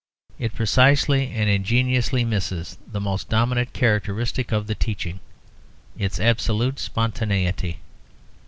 [0.39, 5.19] It precisely and ingeniously misses the most dominant characteristic of the teaching
[5.95, 7.81] its absolute spontaneity.